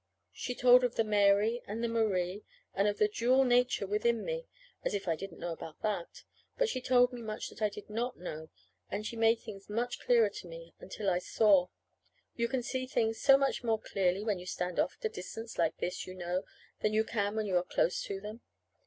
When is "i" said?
5.07-5.15, 7.61-7.69, 11.07-11.19